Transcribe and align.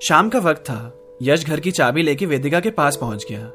शाम 0.00 0.28
का 0.28 0.38
वक्त 0.38 0.60
था। 0.60 1.00
यश 1.22 1.46
घर 1.46 1.60
की 1.60 1.70
चाबी 1.70 2.02
लेके 2.02 2.26
वेदिका 2.26 2.60
के 2.60 2.70
पास 2.70 2.96
पहुँच 2.96 3.24
गया। 3.30 3.50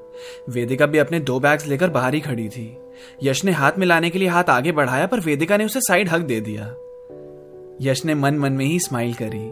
वेदिका 0.50 0.86
भी 0.86 0.98
अपने 0.98 1.20
दो 1.20 1.40
बैग्स 1.40 1.68
लेकर 1.68 1.90
बाहर 1.90 2.14
ही 2.14 2.20
खड़ी 2.20 2.48
थी। 2.50 2.78
यश 3.24 3.44
ने 3.46 3.52
हाथ 3.52 3.72
मिलाने 3.78 4.10
के 4.10 4.20
लिए 4.20 4.28
हाथ 4.28 4.44
आगे 4.44 4.72
बढ़ाया, 4.72 5.08
पर 5.08 5.20
वेदिका 5.20 5.58
ने 5.58 5.66
उसे 5.66 5.82
साइड 5.82 6.10
हक 6.10 6.22
दे 6.22 6.40
दिया। 6.42 6.66
यश 7.82 8.06
ने 8.06 8.16
मन 8.16 8.38
मन 8.38 8.54
में 8.54 8.66
ही 8.66 8.80
स्माइल 8.80 9.14
करी। 9.14 9.48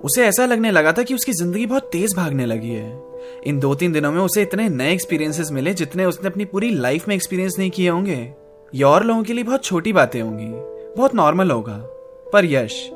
उसे 0.00 0.24
ऐसा 0.26 0.46
लगने 0.46 0.70
लगा 0.70 0.92
था 0.92 1.02
कि 1.02 1.14
उसकी 1.14 1.32
ज़िंदगी 1.32 1.66
बहुत 1.66 1.88
तेज 1.92 2.16
भागने 2.16 2.46
लगी 2.46 2.70
है। 2.70 3.02
इन 3.46 3.58
दो 3.58 3.74
तीन 3.74 3.92
दिनों 3.92 4.12
में 4.12 4.20
उसे 4.20 4.42
इतने 4.42 4.68
नए 4.68 4.92
एक्सपीरियंसेस 4.92 5.50
मिले 5.52 5.74
जितने 5.74 6.04
उसने 6.04 6.28
अपनी 6.28 6.44
पूरी 6.44 6.70
लाइफ 6.70 7.08
में 7.08 7.14
एक्सपीरियंस 7.14 7.58
नहीं 7.58 7.70
किए 7.70 7.88
होंगे। 7.88 8.34
ये 8.72 8.82
और 8.82 9.04
लोगों 9.04 9.22
के 9.22 9.32
लिए 9.32 9.44
बहुत 9.44 9.64
छोटी 9.64 9.92
बातें 9.92 10.20
होंगी। 10.22 10.50
बहुत 10.96 11.14
नॉर्मल 11.14 11.50
होगा। 11.50 11.78
पर 12.32 12.44
यश, 12.44 12.90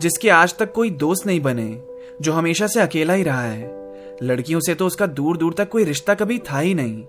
जिसके 0.00 0.28
आज 0.30 0.56
तक 0.58 0.72
कोई 0.72 0.90
दोस्त 0.90 1.26
नहीं 1.26 1.40
बने 1.40 1.68
जो 2.22 2.32
हमेशा 2.32 2.66
से 2.66 2.80
अकेला 2.80 3.12
ही 3.12 3.22
रहा 3.22 3.42
है। 3.42 3.76
लड़कियों 4.22 4.60
से 4.60 4.74
तो 4.74 4.86
उसका 4.86 5.06
दूर 5.06 5.36
दूर 5.36 5.54
तक 5.54 5.68
कोई 5.68 5.84
रिश्ता 5.84 6.14
कभी 6.14 6.38
था 6.38 6.58
ही 6.58 6.74
नहीं। 6.74 7.02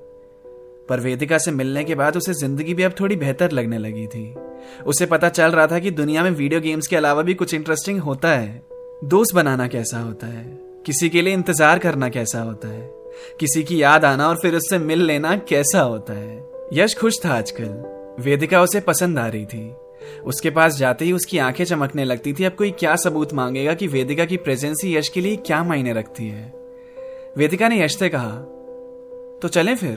पर 0.90 1.00
वेदिका 1.00 1.38
से 1.38 1.52
मिलने 1.52 1.84
के 1.84 1.96
बाद 1.96 2.18
उसे 2.18 2.34
ज़िंदगी 2.34 2.74
भी 2.74 2.84
अब 2.84 2.94
थोड़ी 3.00 3.16
बेहतर 3.16 3.52
लगने 3.52 3.78
लगी 3.78 4.08
थी। 4.08 4.36
उसे 4.86 5.06
पता 5.06 5.30
चल 5.30 5.52
रहा 5.52 5.68
था 5.68 5.80
कि 5.80 5.92
दुनिया 5.92 6.24
में 6.24 6.32
वीडियो 6.32 6.62
गेम्स 6.62 6.88
के 6.88 6.96
अलावा 6.96 7.22
भी 7.22 7.34
कुछ 7.34 7.54
इंटरेस्टिंग 7.54 8.00
होता 8.00 8.30
है। 8.30 8.64
दोस्त 9.04 9.36
बनाना 9.36 9.68
कैसा 9.68 10.00
होता 10.00 10.28
है? 10.28 10.46
किसी 10.86 11.10
के 11.10 11.22
लिए 11.22 11.34
इंतज़ार 11.34 11.80
करना 11.80 12.10
कैसा 12.10 12.42
होता 12.42 12.68
है? 12.68 12.90
किसी 13.40 13.64
की 13.64 13.84
याद 13.84 14.06
आना 14.06 14.30
और 14.30 14.36
फिर 14.36 14.56
उससे 14.56 14.78
मिल 14.78 15.02
लेना 15.02 15.36
कैसा 15.36 15.82
होता 15.82 16.14
है? 16.14 16.50
यश 16.74 16.98
खुश 16.98 17.20
था 17.26 17.30
आजकल। 17.30 18.24
वेदिका 18.24 18.62
उसे 18.62 18.80
पसंद 18.80 19.20
आ 19.20 19.28
रही 19.28 19.46
थी। 19.46 19.74
उसके 20.24 20.50
पास 20.50 20.78
जाते 20.78 21.06
ही 21.06 21.12
उसकी 21.12 21.38
आँखें 21.38 21.66
चमकने 21.66 22.04
लगती 22.04 22.34
थी। 22.34 22.44
अब 22.44 22.52
कोई 22.52 22.72
क्या 22.72 22.96
सबूत 22.96 23.34
मांगेगा 23.34 23.74
कि 23.74 23.88
वेदिका 23.88 24.26
की 24.26 24.38
प्रेजेंस 24.38 24.82
ही 24.84 24.98
यश 24.98 25.08
के 25.08 25.22
लिए 25.22 25.36
क्या 25.36 25.64
मायने 25.64 25.94
रखती 25.94 26.28
है? 26.28 26.54
वेदिका 27.38 27.68
ने 27.68 27.84
यश 27.84 27.98
से 27.98 28.10
कहा 28.10 28.38
तो 29.42 29.48
चलें 29.48 29.76
फिर? 29.76 29.94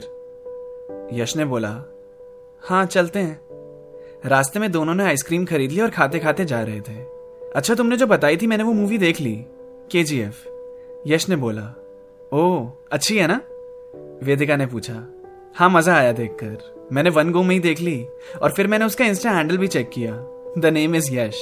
यश 1.13 1.37
ने 1.37 1.45
बोला 1.45 1.83
हाँ 2.61 2.85
चलते 2.85 3.19
हैं। 3.19 3.41
रास्ते 4.25 4.59
में 4.59 4.71
दोनों 4.71 4.95
ने 4.95 5.03
आइसक्रीम 5.03 5.45
खरीद 5.45 5.71
ली 5.71 5.81
और 5.81 5.89
खाते 5.89 6.19
खाते 6.19 6.45
जा 6.45 6.61
रहे 6.61 6.81
थे। 6.81 6.95
अच्छा 7.55 7.75
तुमने 7.75 7.97
जो 7.97 8.07
बताई 8.07 8.37
थी 8.37 8.47
मैंने 8.47 8.63
वो 8.63 8.73
मूवी 8.73 8.97
देख 8.97 9.21
ली 9.21 9.45
के 9.95 9.99
यश 11.07 11.29
ने 11.29 11.35
बोला 11.35 11.73
ओ 12.33 12.69
अच्छी 12.91 13.17
है 13.17 13.27
ना? 13.27 13.41
वेदिका 14.23 14.55
ने 14.55 14.65
पूछा 14.65 14.93
हाँ 15.55 15.69
मज़ा 15.69 15.95
आया 15.95 16.11
देखकर। 16.11 16.87
मैंने 16.91 17.09
वन 17.09 17.31
गो 17.31 17.41
में 17.43 17.53
ही 17.55 17.59
देख 17.61 17.79
ली 17.79 18.05
और 18.41 18.51
फिर 18.51 18.67
मैंने 18.67 18.85
उसका 18.85 19.05
इंस्टा 19.05 19.31
हैंडल 19.31 19.57
भी 19.57 19.67
चेक 19.67 19.89
किया। 19.89 20.13
द 20.57 20.65
नेम 20.65 20.95
इज़ 20.95 21.13
यश 21.15 21.41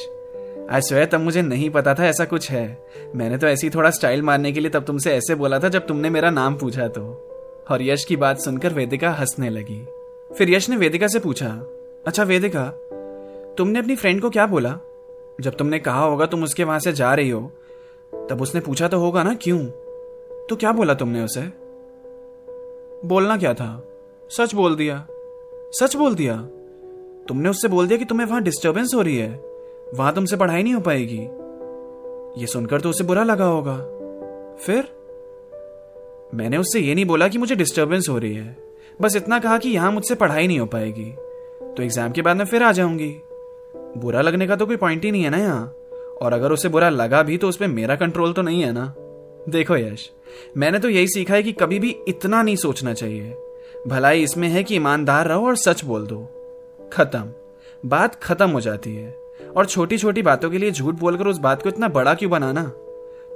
आज 0.72 0.84
स्वयं 0.84 1.06
तब 1.08 1.20
मुझे 1.20 1.42
नहीं 1.42 1.70
पता 1.70 1.94
था 1.94 2.06
ऐसा 2.06 2.26
कुछ 2.26 2.50
है। 2.52 2.66
मैंने 3.16 3.38
तो 3.38 3.48
ऐसे 3.48 3.70
थोड़ा 3.70 3.90
स्टाइल 3.90 4.22
मारने 4.22 4.52
के 4.52 4.60
लिए 4.60 4.72
तब 4.72 4.84
तुमसे 4.84 5.14
ऐसे 5.14 5.36
बोला 5.36 5.60
था 5.60 5.70
जब 5.70 5.86
तुमने 5.88 6.10
मेरा 6.10 6.30
नाम 6.30 6.56
पूछा 6.56 6.88
तो। 6.88 7.04
और 7.70 7.82
यश 7.82 8.04
की 8.06 8.16
बात 8.16 8.40
सुनकर 8.40 8.74
वेदिका 8.74 9.12
हंसने 9.12 9.50
लगी। 9.50 9.86
फिर 10.36 10.50
यश 10.50 10.70
ने 10.70 10.76
वेदिका 10.76 11.08
से 11.08 11.20
पूछा 11.20 11.48
अच्छा 12.08 12.24
वेदिका, 12.24 12.66
तुमने 13.58 13.80
अपनी 13.80 13.96
फ्रेंड 13.96 14.22
को 14.22 14.30
क्या 14.30 14.46
बोला? 14.46 14.78
जब 15.42 15.56
तुमने 15.56 15.80
कहा 15.80 16.04
होगा 16.04 16.26
तुम 16.26 16.44
उसके 16.44 16.64
वहाँ 16.64 16.80
से 16.80 16.94
जा 16.94 17.14
रही 17.14 17.30
हो, 17.30 17.42
तब 18.30 18.42
उसने 18.42 18.62
पूछा 18.62 18.88
तो 18.88 19.00
होगा 19.00 19.24
ना, 19.24 19.34
क्यों? 19.34 19.66
तो 20.50 20.56
क्या 20.56 20.72
बोला 20.72 20.94
तुमने 20.94 21.24
उसे? 21.24 21.42
बोलना 23.08 23.38
क्या 23.38 23.54
था? 23.54 23.88
सच 24.38 24.54
बोल 24.56 24.76
दिया। 24.76 25.06
सच 25.74 25.96
बोल 25.96 26.16
दिया? 26.16 26.36
तुमने 27.28 27.50
उससे 27.50 27.68
बोल 27.68 27.88
दिया 27.88 27.98
कि 28.00 28.06
तुम्हें 28.06 28.28
वहाँ 28.28 28.42
डिस्टर्बेंस 28.44 28.92
हो 28.96 29.02
रही 29.02 29.18
है। 29.18 29.30
वहाँ 29.96 30.14
तुमसे 30.16 30.38
पढ़ाई 30.38 30.64
नहीं 30.64 30.74
हो 30.74 30.80
पाएगी। 30.80 31.20
ये 32.42 32.48
सुनकर 32.48 32.82
तो 32.82 32.90
उसे 32.90 33.04
बुरा 33.04 33.24
लगा 33.24 33.46
होगा। 33.46 33.76
फिर? 34.66 34.88
मैंने 36.36 36.58
उससे 36.58 36.80
ये 36.80 36.96
नहीं 36.96 37.06
बोला 37.06 37.28
कि 37.28 37.38
मुझे 37.38 37.56
डिस्टर्बेंस 37.56 38.10
हो 38.10 38.18
रही 38.18 38.34
है। 38.34 38.58
बस 39.02 39.16
इतना 39.16 39.40
कहा 39.40 39.58
कि 39.58 39.70
यहाँ 39.70 39.92
मुझसे 39.92 40.16
पढ़ाई 40.16 40.48
नहीं 40.48 40.60
हो 40.60 40.66
पाएगी। 40.66 41.12
तो 41.78 41.84
एग्ज़ाम 41.84 42.12
के 42.12 42.22
बाद 42.22 42.38
मैं 42.38 42.46
फिर 42.46 42.64
आ 42.64 42.72
जाऊँगी। 42.72 43.14
बुरा 43.98 44.22
लगने 44.22 44.48
का 44.48 44.56
तो 44.56 44.66
कोई 44.66 44.76
पॉइंट 44.76 45.06
ही 45.06 45.12
नहीं 45.12 45.24
है 45.24 45.30
ना 45.30 45.38
यहाँ। 45.38 45.66
और 46.22 46.34
अगर 46.34 46.52
उसे 46.52 46.70
बुरा 46.70 46.90
लगा 46.90 47.24
भी 47.24 47.38
तो 47.38 47.50
उस 47.50 47.58
पर 47.58 47.68
मेरा 47.68 47.96
कंट्रोल 47.96 48.34
तो 48.34 48.42
नहीं 48.42 48.62
है 48.62 48.72
ना। 48.72 48.94
देखो 49.50 49.78
यश, 49.78 50.12
मैंने 50.58 50.80
तो 50.80 50.90
यही 50.90 51.08
सीखा 51.08 51.34
है 51.34 51.44
कि 51.44 51.52
कभी 51.52 51.80
भी 51.80 51.96
इतना 52.08 52.42
नहीं 52.44 52.56
सोचना 52.56 52.94
चाहिए। 52.94 53.36
भलाई 53.88 54.24
इसमें 54.24 54.48
है 54.48 54.64
कि 54.64 54.76
ईमानदार 54.76 55.28
रहो 55.28 55.48
और 55.48 55.56
सच 55.56 55.86
बोल 55.86 56.08
दो। 56.08 56.28
खत्म। 56.94 57.32
बात 57.90 58.16
खत्म 58.16 58.50
हो 58.50 58.62
जाती 58.62 58.96
है। 58.96 59.16
और 59.58 59.66
छोटी 59.66 59.98
छोटी 59.98 60.22
बातों 60.22 60.50
के 60.50 60.58
लिए 60.58 60.72
झूठ 60.72 60.96
बोलकर 60.96 61.28
उस 61.28 61.38
बात 61.38 61.62
को 61.62 61.70
इतना 61.70 61.88
बड़ा 61.88 62.14
क्यों 62.14 62.32
बनाना? 62.32 62.64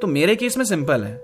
तो 0.02 0.08
मेरे 0.08 0.36
केस 0.36 0.58
में 0.58 0.66
सिंपल 0.66 1.04
है। 1.04 1.22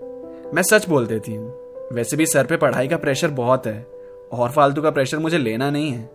मैं 0.54 0.62
सच 0.62 0.90
बोल 0.90 1.08
देती 1.08 1.34
हूँ। 1.34 1.62
वैसे 1.94 2.18
भी 2.18 2.26
सर 2.26 2.46
पे 2.46 2.58
पढ़ाई 2.58 2.88
का 2.88 2.98
प्रेशर 2.98 3.28
बहुत 3.28 3.68
है। 3.68 3.88
और 4.32 4.50
फालतू 4.50 4.82
का 4.82 4.92
प्रेशर 4.92 5.18
मुझे 5.18 5.38
लेना 5.38 5.72
नहीं 5.72 5.92
है। 5.92 6.10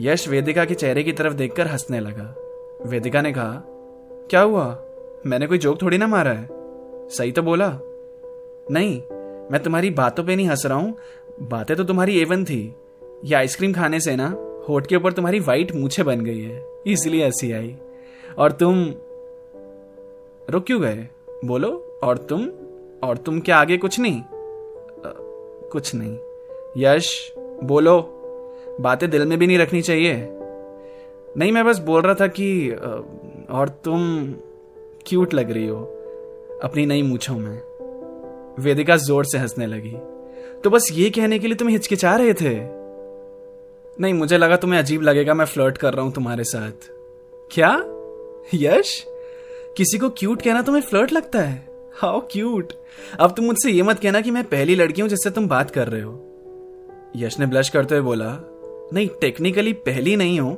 यश 0.00 0.28
वेदिका 0.28 0.64
के 0.64 0.74
चेहरे 0.74 1.02
की 1.02 1.12
तरफ़ 1.12 1.34
देखकर 1.34 1.66
हंसने 1.66 2.00
लगा। 2.00 2.34
वेदिका 2.86 3.22
ने 3.22 3.32
कहा, 3.32 3.62
क्या 4.30 4.40
हुआ? 4.40 4.78
मैंने 5.26 5.46
कोई 5.46 5.58
जोक 5.58 5.82
थोड़ी 5.82 5.98
ना 5.98 6.06
मारा 6.06 6.30
है? 6.30 6.48
सही 7.08 7.32
तो 7.32 7.42
बोला? 7.42 7.78
नहीं। 8.70 9.02
मैं 9.50 9.62
तुम्हारी 9.62 9.90
बातों 9.90 10.24
पे 10.24 10.36
नहीं 10.36 10.48
हंस 10.48 10.66
रहा 10.66 10.78
हूँ। 10.78 10.98
बातें 11.40 11.76
तो 11.76 11.84
तुम्हारी 11.84 12.18
एवन 12.20 12.44
थी। 12.44 12.74
ये 13.24 13.34
आइसक्रीम 13.34 13.72
खाने 13.72 14.00
से 14.00 14.16
ना 14.16 14.28
होठ 14.68 14.86
के 14.86 14.96
ऊपर 14.96 15.12
तुम्हारी 15.12 15.40
वाइट 15.40 15.74
मूछे 15.74 16.02
बन 16.02 16.20
गई 16.20 16.40
है। 16.40 16.64
इसलिए 16.86 17.24
हँसी 17.24 17.52
आई। 17.52 17.76
और 18.38 18.52
तुम 18.52 18.84
रुक 20.50 20.64
क्यों 20.66 20.80
गए? 20.82 21.08
बोलो 21.44 22.00
और 22.02 22.18
तुम 22.18 22.48
और 23.02 23.16
तुम 23.16 23.40
क्या 23.40 23.56
आगे 23.56 23.76
कुछ 23.76 23.98
नहीं? 24.00 24.20
आ, 24.20 25.12
कुछ 25.72 25.94
नहीं। 25.94 26.16
यश 26.76 27.32
बोलो। 27.64 28.00
बातें 28.80 29.10
दिल 29.10 29.26
में 29.26 29.38
भी 29.38 29.46
नहीं 29.46 29.58
रखनी 29.58 29.82
चाहिए। 29.82 30.28
नहीं 31.36 31.52
मैं 31.52 31.64
बस 31.64 31.78
बोल 31.78 32.02
रहा 32.02 32.14
था 32.14 32.26
कि 32.26 32.70
और 33.50 33.68
तुम 33.84 34.32
क्यूट 35.06 35.34
लग 35.34 35.50
रही 35.50 35.66
हो 35.66 35.80
अपनी 36.62 36.86
नई 36.86 37.02
मूछों 37.02 37.38
में। 37.38 37.60
वेदिका 38.58 38.96
ज़ोर 38.96 39.24
से 39.24 39.38
हंसने 39.38 39.66
लगी। 39.66 39.96
तो 40.64 40.70
बस 40.70 40.88
ये 40.92 41.10
कहने 41.10 41.38
के 41.38 41.46
लिए 41.46 41.56
तुम 41.56 41.68
हिचकिचा 41.68 42.14
रहे 42.16 42.32
थे? 42.32 42.54
नहीं, 44.00 44.14
मुझे 44.14 44.38
लगा 44.38 44.56
तुम्हें 44.56 44.78
अजीब 44.78 45.02
लगेगा 45.02 45.34
मैं 45.34 45.44
फ्लर्ट 45.44 45.78
कर 45.78 45.94
रहा 45.94 46.04
हूँ 46.04 46.12
तुम्हारे 46.12 46.44
साथ। 46.44 46.88
क्या? 47.50 47.70
यश? 48.54 49.04
किसी 49.76 49.98
को 49.98 50.08
क्यूट 50.10 50.42
कहना 50.42 50.62
तुम्हें 50.62 50.82
फ्लर्ट 50.82 51.12
लगता 51.12 51.40
है? 51.40 51.66
हाउ 51.96 52.20
क्यूट 52.20 52.72
अब 53.20 53.34
तुम 53.36 53.44
मुझसे 53.44 53.70
ये 53.70 53.82
मत 53.82 54.00
कहना 54.00 54.20
कि 54.20 54.30
मैं 54.30 54.42
पहली 54.44 54.74
लड़की 54.74 55.00
हूँ 55.00 55.08
जिससे 55.08 55.30
तुम 55.30 55.48
बात 55.48 55.70
कर 55.70 55.88
रहे 55.88 56.02
हो। 56.02 57.12
यश 57.16 57.38
ने 57.40 57.46
ब्लश 57.46 57.68
करते 57.68 57.94
हुए 57.94 58.04
बोला, 58.04 58.26
नहीं 58.92 59.08
टेक्निकली 59.20 59.72
पहली 59.72 60.16
नहीं 60.16 60.40
हो, 60.40 60.56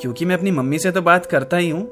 क्योंकि 0.00 0.24
मैं 0.24 0.36
अपनी 0.36 0.50
मम्मी 0.50 0.78
से 0.78 0.90
तो 0.92 1.02
बात 1.02 1.26
करता 1.26 1.56
ही 1.56 1.70
हूँ 1.70 1.82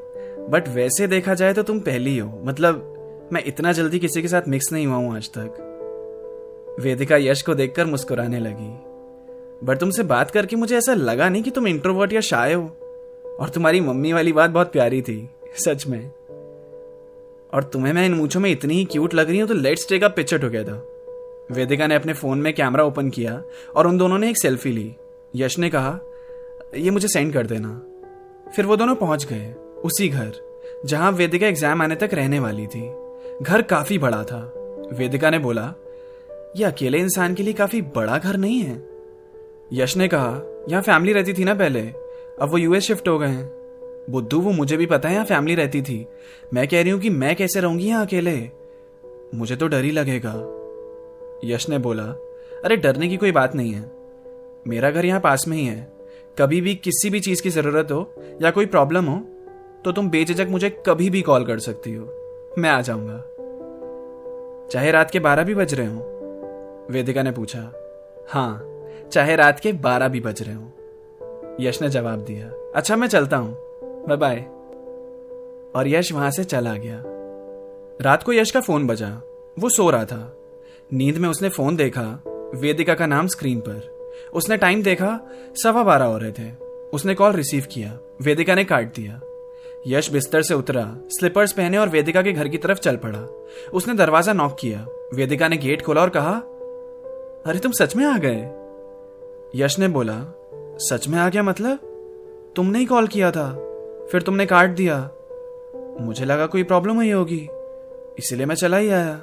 बट 0.51 0.69
वैसे 0.69 1.07
देखा 1.07 1.35
जाए 1.35 1.55
तो 1.55 1.63
तुम 1.63 1.81
पहली 1.81 2.17
हो। 2.19 2.43
मतलब 2.45 3.29
मैं 3.33 3.43
इतना 3.47 3.73
जल्दी 3.73 3.99
किसी 3.99 4.23
के 4.23 4.29
साथ 4.29 4.49
मिक्स 4.49 4.73
नहीं 4.73 4.87
हुआ 4.87 4.97
हूँ 4.97 5.17
आज 5.17 5.29
तक। 5.29 5.67
वेदिका 6.81 7.17
यश 7.17 7.43
को 7.43 7.55
देखकर 7.55 7.87
मुस्कुराने 7.87 8.39
लगी। 8.39 9.67
बट 9.67 9.79
तुमसे 9.79 10.03
बात 10.03 10.31
करके 10.31 10.57
मुझे 10.57 10.77
ऐसा 10.79 10.95
लगा 10.95 11.29
नहीं 11.29 11.43
कि 11.43 11.51
तुम 11.51 11.67
इंट्रोवर्ट 11.67 12.13
या 12.13 12.21
शाय 12.21 12.53
हो। 12.53 12.65
और 13.41 13.49
तुम्हारी 13.49 13.81
मम्मी 13.81 14.13
वाली 14.13 14.33
बात 14.33 14.51
बहुत 14.51 14.73
प्यारी 14.73 15.03
थी, 15.03 15.29
सच 15.57 15.87
में। 15.87 16.11
और 17.53 17.65
तुम्हें 17.65 17.93
मैं 17.93 18.07
इन 18.07 18.15
मूछों 18.15 18.41
में 18.41 18.51
इतनी 18.51 18.75
ही 18.75 18.85
क्यूट 18.85 19.15
लग 19.15 19.29
रही 19.29 19.39
हूँ 19.39 19.49
तो 19.49 19.55
let's 19.55 19.89
take 19.89 20.05
a 20.05 20.09
picture 20.09 20.39
together 20.39 20.89
Vedika 21.53 21.87
ने 21.87 21.95
अपने 21.95 22.13
फ़ोन 22.13 22.39
में 22.39 22.53
कैमरा 22.55 22.85
ओपन 22.85 23.09
किया 23.11 23.43
और 23.77 23.87
उन 23.87 23.99
दोनों 23.99 24.19
ने 24.19 24.29
एक 24.31 24.39
सेल्फी 24.39 24.73
ली। 24.73 24.95
यश 25.37 25.59
ने 25.59 25.71
कहा, 25.71 25.99
ये 26.77 26.91
मुझे 26.91 27.09
सेंड 27.09 27.33
कर 27.33 27.47
देना। 27.47 27.71
फिर 28.53 28.67
वो 28.67 28.77
दोनों 28.77 28.95
पहुँच 28.95 29.25
गए, 29.25 29.53
उसी 29.85 30.09
घर, 30.09 30.33
जहाँ 30.87 31.11
वेदिका 31.13 31.47
एग्ज़ाम 31.47 31.83
आने 31.83 31.97
तक 31.97 32.11
रहने 32.13 32.39
वाली 32.39 32.67
थी। 32.67 32.83
घर 33.43 33.63
काफ़ी 33.63 33.99
बड़ा 33.99 34.23
था। 34.25 34.41
वेदिका 34.93 35.31
ने 35.31 35.39
बोला 35.39 35.73
यह 36.57 36.71
अकेले 36.71 36.99
इंसान 36.99 37.35
के 37.35 37.43
लिए 37.43 37.53
काफ़ी 37.53 37.83
बड़ा 37.83 38.19
घर 38.19 38.37
नहीं 38.37 38.61
है। 38.61 38.83
यश 39.73 39.97
ने 39.97 40.09
कहा, 40.09 40.65
यहाँ 40.69 40.83
फैमिली 40.83 41.13
रहती 41.13 41.33
थी 41.33 41.45
ना 41.45 41.55
पहले, 41.55 41.81
अब 41.81 42.49
वो 42.51 42.59
यूएस 42.59 42.83
शिफ्ट 42.83 43.09
हो 43.09 43.19
गए 43.19 43.27
हैं। 43.27 43.47
बुद्धू, 44.11 44.41
वो 44.41 44.51
मुझे 44.51 44.77
भी 44.77 44.87
पता 44.87 45.09
है 45.09 45.15
यहाँ 45.15 45.27
फैमिली 45.27 45.55
रहती 45.55 45.83
थी। 45.83 46.07
मैं 46.55 46.67
कह 46.69 46.83
रही 46.83 46.91
हूँ 46.91 47.01
कि 47.01 47.11
मैं 47.11 47.37
कैसे 47.37 47.61
रहूँगी 47.61 47.87
यहाँ 47.87 48.07
अकेले? 48.07 48.51
मुझे 49.35 49.57
तो 49.57 49.69
डर 49.69 49.85
ही 49.85 49.91
लगेगा, 49.91 50.35
यश 51.45 51.69
ने 51.69 51.79
बोला। 51.79 52.05
अरे, 52.65 52.77
डरने 52.77 53.09
की 53.09 53.17
कोई 53.17 53.33
बात 53.33 53.55
नहीं 53.55 53.73
है। 53.73 53.91
मेरा 54.67 54.91
घर 54.91 55.07
यहाँ 55.07 55.21
पास 55.21 55.49
में 55.49 55.57
ही 55.57 55.67
है। 55.67 55.93
कभी 56.39 56.61
भी 56.61 56.75
किसी 56.75 57.11
भी 57.11 57.21
चीज़ 57.21 57.43
की 57.43 57.51
ज़रूरत 57.51 57.93
हो 57.93 58.15
या 58.43 58.51
कोई 58.51 58.67
प्रॉब्लम 58.67 59.05
हो 59.05 59.19
तो 59.85 59.93
तुम 59.93 60.11
बेझिझक 60.11 60.47
मुझे 60.51 60.71
कभी 60.87 61.11
भी 61.11 61.23
कॉल 61.23 61.45
कर 61.45 61.59
सकती 61.59 61.95
हो। 61.95 62.07
मैं 62.59 62.71
आ 62.71 62.81
जाऊँगा। 62.81 63.19
चाहे 64.73 64.91
रात 64.91 65.11
के 65.11 65.19
बारह 65.19 65.45
भी 65.45 65.55
बज 65.55 65.75
रहे 65.75 65.87
हो 65.87 66.20
वेदिका 66.91 67.23
ने 67.23 67.31
पूछा 67.31 67.73
हाँ 68.29 68.67
चाहे 69.13 69.37
रात 69.37 69.61
के 69.61 69.73
बारह 69.73 70.09
भी 70.09 70.21
बज 70.21 70.43
रहे 70.43 70.55
हो। 70.55 71.57
यश 71.61 71.83
ने 71.83 71.89
जवाब 71.89 72.21
दिया 72.21 72.73
अच्छा 72.75 72.97
मैं 72.97 73.09
चलता 73.09 73.37
हूँ। 73.37 73.57
बाय 74.09 74.17
बाय 74.17 74.37
और 75.77 75.89
यश 75.89 76.13
वहाँ 76.13 76.31
से 76.31 76.45
चला 76.45 76.75
गया। 76.75 77.03
रात 78.01 78.23
को 78.23 78.33
यश 78.33 78.51
का 78.51 78.61
फ़ोन 78.61 78.87
बजा, 78.87 79.09
वो 79.59 79.69
सो 79.69 79.91
रहा 79.91 80.05
था। 80.05 80.37
नींद 80.93 81.19
में 81.19 81.29
उसने 81.29 81.49
फ़ोन 81.49 81.77
देखा, 81.77 82.23
वेदिका 82.55 82.95
का 82.95 83.07
नाम 83.07 83.27
स्क्रीन 83.27 83.61
पर। 83.61 84.11
उसने 84.35 84.57
टाइम 84.57 84.83
देखा, 84.83 85.19
सवा 85.63 85.83
बारह 85.83 86.05
हो 86.05 86.19
रहे 86.19 86.33
थे। 86.33 86.51
उसने 86.93 87.15
कॉल 87.15 87.33
रिसीव 87.33 87.67
किया, 87.71 87.99
वेदिका 88.23 88.55
ने 88.55 88.65
काट 88.65 88.95
दिया। 88.95 89.21
यश 89.87 90.11
बिस्तर 90.13 90.43
से 90.43 90.55
उतरा, 90.55 90.97
स्लीपर्स 91.09 91.53
पहने 91.53 91.79
और 91.79 91.89
वेदिका 91.89 92.23
के 92.23 92.33
घर 92.33 92.49
की 92.49 92.59
तरफ़ 92.59 92.79
चल 92.79 92.97
पड़ा। 92.97 93.21
उसने 93.73 93.95
दरवाज़ा 93.95 94.33
नॉक 94.33 94.57
किया, 94.61 94.87
वेदिका 95.15 95.49
ने 95.49 95.57
गेट 95.57 95.83
खोला 95.83 96.01
और 96.01 96.11
कहा 96.11 96.43
अरे 97.47 97.59
तुम 97.59 97.73
सच 97.73 97.97
में 97.97 98.05
आ 98.05 98.19
गए? 98.19 98.41
यश 99.57 99.79
ने 99.79 99.89
बोला, 99.89 100.15
सच 100.81 101.09
में 101.09 101.19
आ 101.19 101.29
गया 101.29 101.43
मतलब? 101.43 102.53
तुमने 102.57 102.79
ही 102.79 102.87
कॉल 102.87 103.07
किया 103.07 103.31
था, 103.31 103.53
फिर 104.13 104.23
तुमने 104.23 104.47
काट 104.47 104.71
दिया। 104.71 104.99
मुझे 106.01 106.25
लगा 106.25 106.47
कोई 106.47 106.63
प्रॉब्लम 106.63 106.97
हुई 106.97 107.11
होगी, 107.11 107.49
इसीलिए 108.19 108.47
मैं 108.47 108.55
चला 108.55 108.77
ही 108.77 108.89
आया। 108.89 109.23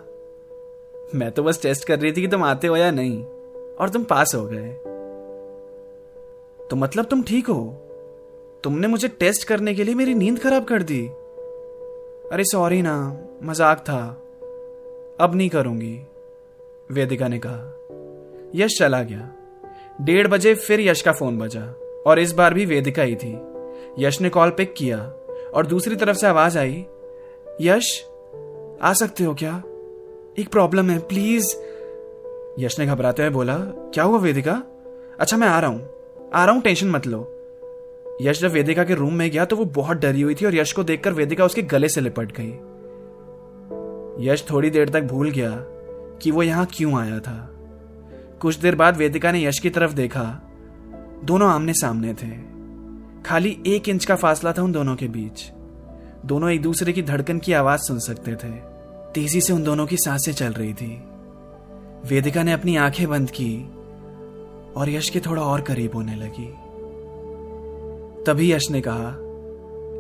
मैं 1.16 1.31
तो 1.31 1.44
बस 1.44 1.62
टेस्ट 1.62 1.88
कर 1.88 2.00
रही 2.00 2.12
थी 2.12 2.22
कि 2.22 2.28
तुम 2.28 2.44
आते 2.44 2.68
हो 2.68 2.78
या 2.78 2.92
नहीं, 2.92 3.24
और 3.75 3.90
तुम 3.90 4.04
पास 4.04 4.36
हो 4.36 4.46
गए। 4.46 4.74
तो 6.70 6.75
मतलब 6.75 7.06
तुम 7.06 7.24
ठीक 7.24 7.48
हो? 7.48 7.63
तुमने 8.63 8.88
मुझे 8.88 9.08
टेस्ट 9.08 9.48
करने 9.48 9.74
के 9.74 9.84
लिए 9.84 9.96
मेरी 9.96 10.13
नींद 10.13 10.40
खराब 10.40 10.63
कर 10.63 10.84
दी। 10.84 11.06
अरे 12.31 12.44
सॉरी 12.44 12.81
ना, 12.81 12.98
मज़ाक 13.44 13.80
था। 13.80 14.04
अब 15.20 15.36
नहीं 15.36 15.50
करूँगी, 15.50 16.00
वेदिका 16.92 17.28
ने 17.28 17.40
कहा। 17.40 17.76
यश 18.56 18.80
चला 18.80 19.04
गया। 19.04 19.30
डेढ़ 20.02 20.28
बजे 20.28 20.56
फिर 20.56 20.82
यश 20.82 21.02
का 21.02 21.12
फ़ोन 21.12 21.38
बजा, 21.38 21.62
और 22.08 22.20
इस 22.20 22.32
बार 22.32 22.54
भी 22.54 22.66
वेदिका 22.66 23.04
ही 23.04 23.16
थी। 23.16 23.40
यश 24.00 24.22
ने 24.22 24.30
कॉल 24.30 24.50
पिक 24.50 24.74
किया, 24.78 24.98
और 25.54 25.66
दूसरी 25.66 25.96
तरफ़ 25.96 26.18
से 26.18 26.28
आवाज़ 26.28 26.58
आई, 26.58 26.86
यश, 27.62 28.06
आ 28.82 28.94
सकते 28.94 29.24
हो 29.24 29.34
क्या? 29.34 29.64
एक 30.40 30.50
प्रॉब्लम 30.52 30.90
है, 30.90 31.00
प्लीज़. 31.00 31.56
यश 32.60 32.80
ने 32.80 32.86
घबराते 32.86 33.22
हुए 33.22 33.32
बोला, 33.32 33.58
क्या 33.94 34.04
हुआ 34.04 34.20
वेदिका? 34.20 34.64
अच्छा 35.20 35.38
मैं 35.38 35.48
आ 35.48 35.60
रहा 35.60 35.70
हूँ। 35.70 35.90
आ 36.34 36.46
रहा 36.46 36.54
हूँ, 36.54 36.62
टेंशन 36.62 36.90
मत 36.90 37.08
लो। 37.08 37.34
यश 38.22 38.42
जब 38.42 38.52
वेदिका 38.52 38.84
के 38.84 38.94
रूम 38.94 39.14
में 39.14 39.32
गया 39.32 39.46
तो 39.46 39.56
वो 39.56 39.66
बहुत 39.66 39.98
डरी 39.98 40.22
हुई 40.22 40.36
थी, 40.36 40.46
और 40.46 40.56
यश 40.56 40.72
को 40.72 40.84
देखकर 40.84 41.14
वेदिका 41.14 41.46
उसके 41.46 41.62
गले 41.62 41.90
से 41.90 42.02
लिपट 42.02 42.32
गई। 42.40 42.54
यश 44.28 44.46
थोड़ी 44.52 44.70
देर 44.70 44.90
तक 44.90 45.02
भूल 45.02 45.32
गया 45.32 45.52
कि 46.22 46.32
वो 46.32 46.44
यहाँ 46.44 46.68
क्यों 46.74 47.00
आया 47.02 47.20
था। 47.20 47.54
कुछ 48.42 48.56
देर 48.56 48.75
बाद 48.75 48.98
वेदिका 48.98 49.31
ने 49.31 49.45
यश 49.45 49.60
की 49.60 49.69
तरफ़ 49.69 49.94
देखा। 49.94 50.42
दोनों 51.24 51.50
आमने 51.50 51.74
सामने 51.74 52.13
थे। 52.13 52.57
खाली 53.24 53.63
एक 53.68 53.89
इंच 53.89 54.06
का 54.06 54.16
फासला 54.16 54.54
था 54.54 54.63
उन 54.63 54.72
दोनों 54.72 54.95
के 54.95 55.07
बीच। 55.07 55.51
दोनों 56.25 56.50
एक 56.50 56.62
दूसरे 56.62 56.94
की 56.94 57.01
धड़कन 57.01 57.39
की 57.39 57.54
आवाज़ 57.54 57.81
सुन 57.81 58.00
सकते 58.00 58.36
थे। 58.36 58.51
तेज़ी 59.13 59.42
से 59.42 59.54
उन 59.54 59.63
दोनों 59.63 59.86
की 59.86 59.98
साँसें 59.98 60.34
चल 60.34 60.54
रही 60.54 60.74
थी। 60.74 61.04
वेदिका 62.06 62.44
ने 62.44 62.51
अपनी 62.51 62.75
आँखें 62.75 63.10
बंद 63.10 63.31
की 63.31 63.69
और 64.74 64.89
यश 64.89 65.10
के 65.10 65.19
थोड़ा 65.19 65.42
और 65.42 65.62
करीब 65.62 65.95
होने 65.95 66.16
लगी। 66.16 66.54
तभी 68.24 68.51
यश 68.51 68.72
ने 68.72 68.81
कहा, 68.81 69.16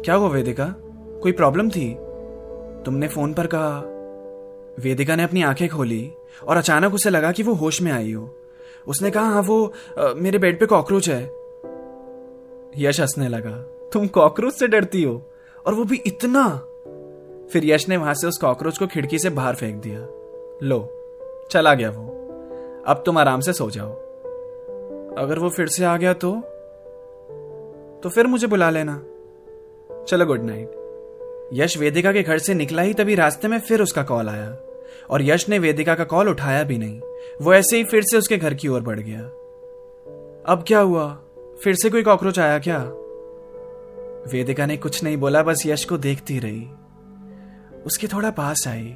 क्या 0.01 0.15
हुआ 0.15 0.29
वेदिका? 0.29 0.75
कोई 1.23 1.31
प्रॉब्लम 1.31 1.69
थी? 1.69 1.97
तुमने 2.85 3.07
फ़ोन 3.07 3.33
पर 3.33 3.47
कहा 3.47 3.96
वेदिका 4.79 5.15
ने 5.15 5.23
अपनी 5.23 5.41
आँखें 5.43 5.67
खोली 5.69 6.11
और 6.47 6.57
अचानक 6.57 6.93
उसे 6.93 7.09
लगा 7.09 7.31
कि 7.31 7.43
वो 7.43 7.53
होश 7.53 7.81
में 7.81 7.91
आई 7.91 8.11
हो। 8.11 8.29
उसने 8.87 9.11
कहा 9.11 9.23
हाँ 9.23 9.41
वो 9.41 9.73
आ, 9.99 10.13
मेरे 10.15 10.37
बेड 10.37 10.59
पे 10.59 10.65
कॉकरोच 10.65 11.09
है। 11.09 11.23
यश 12.77 12.99
हंसने 12.99 13.27
लगा 13.29 13.51
तुम 13.93 14.07
कॉकरोच 14.07 14.53
से 14.53 14.67
डरती 14.67 15.03
हो 15.03 15.21
और 15.65 15.73
वो 15.73 15.83
भी 15.83 16.01
इतना? 16.05 16.47
फिर 17.53 17.65
यश 17.65 17.89
ने 17.89 17.97
वहाँ 17.97 18.13
से 18.13 18.27
उस 18.27 18.37
कॉकरोच 18.37 18.77
को 18.77 18.87
खिड़की 18.87 19.19
से 19.19 19.29
बाहर 19.29 19.55
फेंक 19.55 19.81
दिया। 19.81 19.99
लो 20.67 20.79
चला 21.51 21.73
गया 21.73 21.89
वो। 21.89 22.05
अब 22.87 23.03
तुम 23.05 23.17
आराम 23.17 23.41
से 23.41 23.53
सो 23.53 23.69
जाओ। 23.69 23.91
अगर 25.17 25.39
वो 25.39 25.49
फिर 25.49 25.67
से 25.67 25.85
आ 25.85 25.97
गया 25.97 26.13
तो 26.13 26.31
तो 28.03 28.09
फिर 28.09 28.27
मुझे 28.27 28.47
बुला 28.47 28.69
लेना। 28.69 29.03
चलो 30.03 30.25
गुड 30.25 30.43
नाइट। 30.43 30.76
यश 31.53 31.77
वेदिका 31.77 32.13
के 32.13 32.21
घर 32.21 32.37
से 32.37 32.53
निकला 32.53 32.81
ही 32.81 32.93
तभी 32.93 33.15
रास्ते 33.15 33.47
में 33.47 33.59
फिर 33.59 33.81
उसका 33.81 34.03
कॉल 34.03 34.29
आया। 34.29 34.57
और 35.09 35.21
यश 35.21 35.49
ने 35.49 35.59
वेदिका 35.59 35.95
का 35.95 36.03
कॉल 36.03 36.29
उठाया 36.29 36.63
भी 36.63 36.77
नहीं। 36.77 37.01
वो 37.41 37.53
ऐसे 37.53 37.77
ही 37.77 37.83
फिर 37.83 38.03
से 38.03 38.17
उसके 38.17 38.37
घर 38.37 38.53
की 38.53 38.67
ओर 38.67 38.81
बढ़ 38.81 38.99
गया। 38.99 39.19
अब 40.53 40.63
क्या 40.67 40.79
हुआ? 40.79 41.21
फिर 41.63 41.75
से 41.75 41.89
कोई 41.89 42.03
कॉकरोच 42.03 42.39
आया 42.39 42.59
क्या? 42.59 42.83
वेदिका 44.33 44.65
ने 44.65 44.77
कुछ 44.77 45.03
नहीं 45.03 45.17
बोला, 45.17 45.43
बस 45.43 45.63
यश 45.65 45.85
को 45.85 45.97
देखती 45.97 46.39
रही। 46.39 46.67
उसके 47.85 48.07
थोड़ा 48.07 48.31
पास 48.31 48.67
आई। 48.67 48.95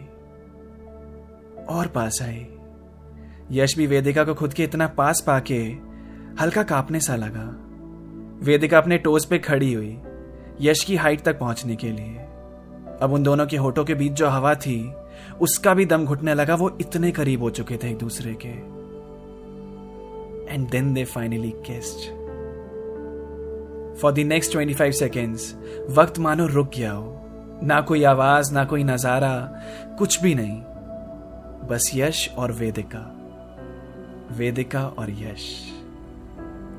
और 1.69 1.87
पास 1.87 2.19
आई। 2.21 2.47
यश 3.51 3.77
भी 3.77 3.87
वेदिका 3.87 4.23
को 4.23 4.33
खुद 4.33 4.53
के 4.53 4.63
इतना 4.63 4.87
पास 4.87 5.23
पाके 5.27 5.59
हल्का 6.41 6.63
कांपने 6.63 6.99
सा 6.99 7.15
लगा। 7.15 7.57
वेदिका 8.45 8.77
अपने 8.77 8.97
टोज 8.97 9.25
पे 9.25 9.39
खड़ी 9.39 9.73
हुई, 9.73 9.99
यश 10.61 10.83
की 10.83 10.95
हाइट 10.95 11.21
तक 11.21 11.39
पहुँचने 11.39 11.75
के 11.75 11.89
लिए। 11.89 12.20
अब 13.01 13.13
उन 13.13 13.23
दोनों 13.23 13.45
के 13.45 13.57
होठों 13.57 13.85
के 13.85 13.93
बीच 13.93 14.11
जो 14.11 14.27
हवा 14.27 14.55
थी, 14.55 14.93
उसका 15.41 15.73
भी 15.73 15.85
दम 15.85 16.05
घुटने 16.05 16.33
लगा, 16.33 16.55
वो 16.55 16.77
इतने 16.81 17.11
करीब 17.11 17.41
हो 17.41 17.49
चुके 17.49 17.77
थे 17.77 17.89
एक 17.89 17.97
दूसरे 17.97 18.33
के। 18.45 18.81
And 20.53 20.69
then 20.69 20.93
they 20.93 21.05
finally 21.05 21.51
kissed 21.51 22.21
for 24.01 24.11
the 24.11 24.19
next 24.19 24.51
twenty 24.51 24.73
five 24.73 24.91
seconds 24.91 25.55
वक्त 25.89 26.19
मानो 26.19 26.47
रुक 26.47 26.71
गया 26.77 26.91
हो। 26.91 27.17
ना 27.63 27.81
कोई 27.81 28.03
आवाज़, 28.03 28.53
ना 28.53 28.65
कोई 28.65 28.83
नज़ारा, 28.83 29.61
कुछ 29.97 30.21
भी 30.21 30.35
नहीं। 30.35 30.61
बस 31.67 31.91
यश 31.95 32.29
और 32.37 32.51
वेदिका। 32.51 33.17
वेदिका 34.31 34.87
और 34.87 35.09
यश। 35.09 35.71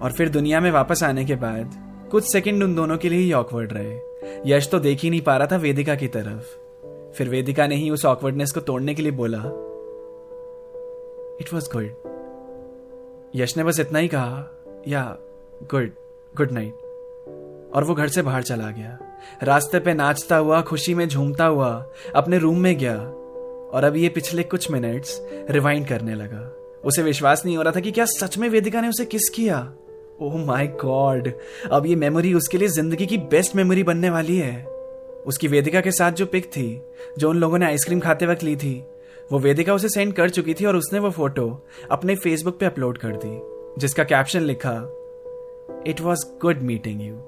और 0.03 0.13
फिर 0.13 0.29
दुनिया 0.29 0.61
में 0.61 0.71
वापस 0.71 1.03
आने 1.03 1.25
के 1.25 1.35
बाद, 1.35 1.71
कुछ 2.11 2.25
सेकंड 2.25 2.63
उन 2.63 2.75
दोनों 2.75 2.97
के 2.97 3.09
लिए 3.09 3.19
ही 3.19 3.33
ऑकवर्ड 3.33 3.73
रहे। 3.73 4.12
यश 4.47 4.69
तो 4.69 4.79
देख 4.79 5.01
ही 5.01 5.11
नहीं 5.11 5.21
पा 5.21 5.37
रहा 5.37 5.49
था 5.53 5.57
वेदिका 5.57 5.95
की 5.95 6.09
तरफ़। 6.09 6.59
फिर 7.17 7.29
वेदिका 7.29 7.67
ने 7.67 7.77
ही 7.77 7.91
उस 7.91 8.05
ऑकवर्डनेस 8.05 8.53
को 8.53 8.61
तोड़ने 8.61 8.95
के 8.95 9.03
लिए 9.03 9.13
बोला 9.13 9.39
इट 11.41 11.55
वॉज़ 11.55 11.69
गुड 11.77 11.95
यश 13.37 13.57
ने 13.57 13.65
बस 13.65 13.81
इतना 13.81 13.99
ही 13.99 14.09
कहा, 14.09 14.47
या 14.89 15.17
गुड 15.63 15.91
गुड 16.37 16.53
नाइट 16.53 16.75
और 17.75 17.85
वो 17.85 17.95
घर 17.95 18.09
से 18.09 18.23
बाहर 18.23 18.43
चला 18.43 18.71
गया। 18.71 18.99
रास्ते 19.43 19.81
पे 19.81 19.95
नाचता 19.95 20.37
हुआ, 20.37 20.63
खुशी 20.63 20.95
में 20.95 21.09
झूमता 21.09 21.47
हुआ, 21.47 21.87
अपने 22.17 22.39
रूम 22.39 22.59
में 22.59 22.79
गया। 22.79 22.97
और 23.73 23.85
अब 23.85 23.97
ये 23.97 24.09
पिछले 24.09 24.43
कुछ 24.43 24.71
मिनट्स 24.71 25.29
रिवाइंड 25.51 25.89
करने 25.89 26.15
लगा। 26.15 26.53
उसे 26.85 27.03
विश्वास 27.03 27.45
नहीं 27.45 27.57
हो 27.57 27.63
रहा 27.63 27.73
था 27.77 27.81
कि 27.81 27.93
क्या 27.93 28.05
सच 28.05 28.39
में 28.39 28.49
वेदिका 28.49 28.81
ने 28.81 28.89
उसे 28.89 29.05
किस 29.05 29.29
किया? 29.29 29.73
ओह 30.23 30.37
माय 30.47 30.67
गॉड 30.67 31.33
अब 31.73 31.87
ये 31.87 31.95
मेमोरी 31.97 32.35
उसके 32.35 32.59
लिए 32.59 32.69
ज़िंदगी 32.69 33.07
की 33.07 33.19
बेस्ट 33.19 33.57
मेमोरी 33.57 33.83
बनने 33.83 34.11
वाली 34.11 34.37
है। 34.37 34.65
उसकी 35.27 35.49
वेदिका 35.49 35.81
के 35.81 35.91
साथ 35.91 36.13
जो 36.13 36.27
पिक 36.27 36.47
थी, 36.47 36.83
जो 37.19 37.31
उन 37.31 37.37
लोगों 37.37 37.59
ने 37.59 37.67
आइसक्रीम 37.67 38.01
खाते 38.01 38.27
वक्त 38.27 38.43
ली 38.43 38.57
थी, 38.57 38.75
वो 39.33 39.39
वेदिका 39.39 39.75
उसे 39.75 39.89
सेंड 39.89 40.13
कर 40.13 40.31
चुकी 40.31 40.55
थी 40.55 40.65
और 40.65 40.77
उसने 40.77 40.99
वो 40.99 41.11
फ़ोटो 41.11 41.67
अपने 41.91 42.17
फेसबुक 42.17 42.59
पे 42.59 42.67
अपलोड 42.67 42.99
कर 42.99 43.17
दी, 43.25 43.39
जिसका 43.81 44.05
कैप्शन 44.05 44.41
लिखा 44.41 44.75
it 45.87 46.01
was 46.01 46.25
good 46.43 46.63
meeting 46.63 47.03
you 47.03 47.19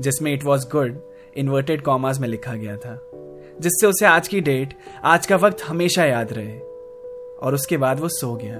जिसमें 0.00 0.32
it 0.32 0.44
was 0.44 0.68
good 0.68 0.98
inverted 1.36 1.82
commas 1.82 2.20
में 2.20 2.28
लिखा 2.28 2.54
गया 2.54 2.76
था, 2.76 3.00
जिससे 3.60 3.86
उसे 3.86 4.06
आज 4.06 4.28
की 4.28 4.40
डेट 4.40 4.74
आज 5.04 5.26
का 5.26 5.36
वक्त 5.36 5.62
हमेशा 5.62 6.04
याद 6.04 6.32
रहे। 6.32 6.58
और 7.42 7.54
उसके 7.54 7.76
बाद 7.76 8.00
वो 8.00 8.08
सो 8.08 8.34
गया। 8.34 8.56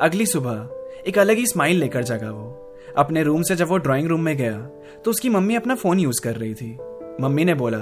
अगली 0.00 0.26
सुबह 0.26 0.68
एक 1.06 1.18
अलग 1.18 1.36
ही 1.36 1.46
स्माइल 1.46 1.76
लेकर 1.76 2.02
जगा 2.02 2.30
वो। 2.30 2.65
अपने 2.96 3.22
रूम 3.22 3.42
से 3.42 3.56
जब 3.56 3.68
वो 3.68 3.76
ड्राइंग 3.76 4.08
रूम 4.08 4.20
में 4.20 4.36
गया 4.36 4.70
तो 5.04 5.10
उसकी 5.10 5.28
मम्मी 5.28 5.54
अपना 5.54 5.74
फ़ोन 5.74 6.00
यूज़ 6.00 6.20
कर 6.20 6.36
रही 6.36 6.54
थी। 6.54 6.78
मम्मी 7.20 7.44
ने 7.44 7.54
बोला, 7.54 7.78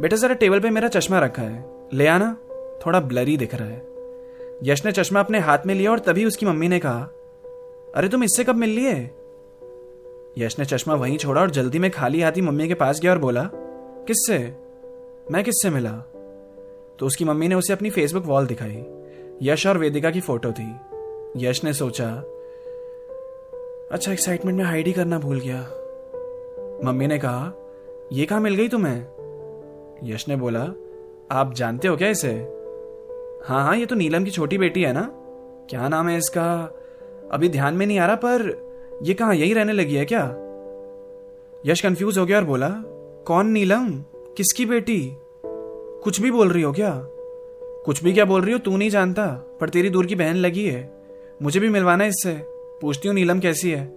बेटा, 0.00 0.16
जरा 0.16 0.34
टेबल 0.34 0.60
पे 0.60 0.70
मेरा 0.70 0.88
चश्मा 0.88 1.18
रखा 1.18 1.42
है। 1.42 1.64
ले 1.92 2.06
आना, 2.06 2.36
थोड़ा 2.86 3.00
ब्लरी 3.00 3.36
दिख 3.36 3.54
रहा 3.54 3.68
है। 3.68 3.86
यश 4.62 4.84
ने 4.84 4.92
चश्मा 4.92 5.20
अपने 5.20 5.38
हाथ 5.38 5.58
में 5.66 5.74
लिया 5.74 5.90
और 5.90 5.98
तभी 5.98 6.24
उसकी 6.24 6.46
मम्मी 6.46 6.68
ने 6.68 6.78
कहा, 6.78 7.02
अरे, 7.94 8.08
तुम 8.08 8.24
इससे 8.24 8.44
कब 8.44 8.54
मिल 8.54 8.70
लिए? 8.70 9.10
यश 10.38 10.58
ने 10.58 10.64
चश्मा 10.64 10.94
वहीं 10.94 11.18
छोड़ा 11.18 11.40
और 11.40 11.50
जल्दी 11.50 11.78
में 11.78 11.90
खाली 11.90 12.20
हाथी 12.20 12.40
मम्मी 12.40 12.68
के 12.68 12.74
पास 12.74 13.00
गया 13.00 13.12
और 13.12 13.18
बोला, 13.18 13.50
किससे? 14.06 14.56
मैं 15.30 15.44
किससे 15.44 15.70
मिला? 15.70 15.92
तो 16.98 17.06
उसकी 17.06 17.24
मम्मी 17.24 17.48
ने 17.48 17.54
उसे 17.54 17.72
अपनी 17.72 17.90
फेसबुक 17.90 18.26
वॉल 18.26 18.46
दिखाई। 18.46 18.84
यश 19.42 19.66
और 19.66 19.78
वेदिका 19.78 20.10
की 20.10 20.20
फ़ोटो 20.20 20.52
थी। 20.52 20.76
यश 21.36 21.64
ने 21.64 21.72
सोचा 21.72 22.22
अच्छा 23.92 24.12
एक्साइटमेंट 24.12 24.58
में 24.58 24.64
हाइड 24.64 24.86
ही 24.86 24.92
करना 24.92 25.18
भूल 25.18 25.40
गया। 25.40 25.60
मम्मी 26.84 27.06
ने 27.06 27.18
कहा, 27.18 27.52
ये 28.12 28.26
कहा 28.26 28.40
मिल 28.40 28.54
गई 28.54 28.68
तुम्हें? 28.68 28.98
यश 30.04 30.28
ने 30.28 30.36
बोला, 30.36 30.60
आप 31.30 31.54
जानते 31.54 31.88
हो 31.88 31.96
क्या 31.96 32.08
इसे? 32.08 32.32
हाँ 33.44 33.64
हाँ 33.64 33.76
ये 33.76 33.86
तो 33.86 33.94
नीलम 33.94 34.24
की 34.24 34.30
छोटी 34.30 34.58
बेटी 34.58 34.82
है 34.82 34.92
ना? 34.92 35.10
क्या 35.70 35.88
नाम 35.88 36.08
है 36.08 36.18
इसका? 36.18 36.74
अभी 37.32 37.48
ध्यान 37.48 37.74
में 37.74 37.86
नहीं 37.86 37.98
आ 37.98 38.06
रहा, 38.06 38.16
पर 38.16 38.62
ये 39.02 39.14
कहा, 39.14 39.32
यही 39.32 39.54
रहने 39.54 39.72
लगी 39.72 39.94
है 39.94 40.04
क्या? 40.04 40.24
यश 41.66 41.80
कंफ्यूज 41.80 42.18
हो 42.18 42.26
गया 42.26 42.36
और 42.36 42.44
बोला, 42.44 42.68
कौन 43.26 43.46
नीलम? 43.46 44.04
किसकी 44.36 44.66
बेटी? 44.66 45.12
कुछ 46.04 46.20
भी 46.20 46.30
बोल 46.30 46.48
रही 46.48 46.62
हो 46.62 46.72
क्या? 46.72 47.02
कुछ 47.84 48.04
भी 48.04 48.12
क्या 48.12 48.24
बोल 48.24 48.42
रही 48.42 48.52
हो, 48.52 48.58
तू 48.58 48.76
नहीं 48.76 48.90
जानता, 48.90 49.56
पर 49.60 49.68
तेरी 49.68 49.90
दूर 49.90 50.06
की 50.06 50.14
बहन 50.14 50.36
लगी 50.36 50.66
है। 50.66 50.92
मुझे 51.42 51.60
भी 51.60 51.68
मिलवाना 51.68 52.04
इससे। 52.04 52.51
पूछती 52.82 53.08
हूँ, 53.08 53.14
नीलम 53.14 53.40
कैसी 53.40 53.70
है? 53.70 53.90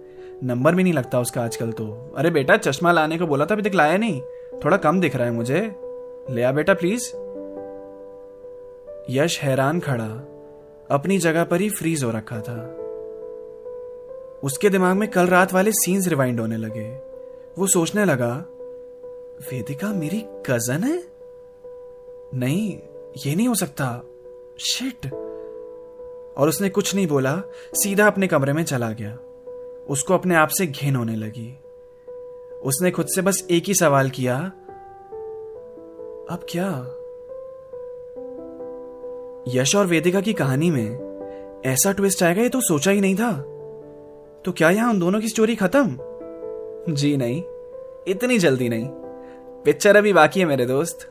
नंबर 0.44 0.74
भी 0.74 0.82
नहीं 0.82 0.92
लगता 0.92 1.20
उसका 1.20 1.42
आजकल 1.42 1.72
तो। 1.72 2.14
अरे 2.16 2.30
बेटा, 2.30 2.56
चश्मा 2.56 2.92
लाने 2.92 3.18
को 3.18 3.26
बोला 3.26 3.46
था, 3.46 3.54
अभी 3.54 3.62
तक 3.62 3.74
लाया 3.74 3.96
नहीं। 3.96 4.20
थोड़ा 4.64 4.76
कम 4.76 5.00
दिख 5.00 5.16
रहा 5.16 5.26
है 5.26 5.32
मुझे। 5.32 5.74
ले 6.30 6.42
आ 6.42 6.52
बेटा 6.52 6.74
प्लीज़ 6.74 7.08
यश 9.10 9.40
हैरान 9.42 9.80
खड़ा। 9.80 10.08
अपनी 10.90 11.18
जगह 11.18 11.44
पर 11.44 11.60
ही 11.60 11.68
फ्रीज 11.70 12.04
हो 12.04 12.10
रखा 12.10 12.40
था। 12.40 12.82
उसके 14.42 14.70
दिमाग 14.70 14.96
में 14.96 15.08
कल 15.10 15.26
रात 15.26 15.52
वाले 15.52 15.72
सीन्स 15.72 16.08
रिवाइंड 16.08 16.40
होने 16.40 16.56
लगे। 16.56 16.88
वो 17.58 17.66
सोचने 17.66 18.04
लगा, 18.04 18.44
वेदिका 19.50 19.92
मेरी 19.92 20.24
कज़न 20.46 20.84
है? 20.84 21.02
नहीं, 22.34 22.78
ये 23.26 23.34
नहीं 23.34 23.48
हो 23.48 23.54
सकता। 23.54 24.02
शिट 24.58 25.06
और 26.36 26.48
उसने 26.48 26.68
कुछ 26.68 26.94
नहीं 26.94 27.06
बोला, 27.06 27.42
सीधा 27.74 28.06
अपने 28.06 28.26
कमरे 28.26 28.52
में 28.52 28.64
चला 28.64 28.90
गया। 28.90 29.18
उसको 29.88 30.14
अपने 30.14 30.34
आप 30.34 30.48
से 30.48 30.66
घिन 30.66 30.96
होने 30.96 31.16
लगी। 31.16 31.58
उसने 32.62 32.90
खुद 32.90 33.06
से 33.06 33.22
बस 33.22 33.46
एक 33.50 33.64
ही 33.66 33.74
सवाल 33.74 34.10
किया, 34.10 34.36
अब 36.30 36.46
क्या? 36.50 36.68
यश 39.48 39.76
और 39.76 39.86
वेदिका 39.86 40.20
की 40.20 40.32
कहानी 40.32 40.70
में 40.70 41.62
ऐसा 41.66 41.92
ट्विस्ट 41.92 42.22
आएगा, 42.22 42.42
ये 42.42 42.48
तो 42.48 42.60
सोचा 42.60 42.90
ही 42.90 43.00
नहीं 43.00 43.14
था। 43.14 43.32
तो 44.44 44.52
क्या 44.52 44.70
यहाँ 44.70 44.90
उन 44.90 44.98
दोनों 44.98 45.20
की 45.20 45.28
स्टोरी 45.28 45.54
खत्म? 45.54 45.98
जी 46.94 47.16
नहीं, 47.16 47.42
इतनी 48.08 48.38
जल्दी 48.38 48.68
नहीं। 48.68 48.88
पिक्चर 49.64 49.96
अभी 49.96 50.12
बाकी 50.12 50.40
है 50.40 50.46
मेरे 50.46 50.66
दोस्त। 50.66 51.08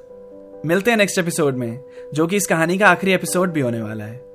मिलते 0.65 0.91
हैं 0.91 0.97
नेक्स्ट 0.97 1.17
एपिसोड 1.17 1.55
में, 1.55 1.83
जो 2.13 2.27
कि 2.27 2.35
इस 2.35 2.47
कहानी 2.47 2.77
का 2.77 2.87
आखिरी 2.87 3.13
एपिसोड 3.13 3.51
भी 3.51 3.61
होने 3.61 3.81
वाला 3.81 4.03
है। 4.03 4.34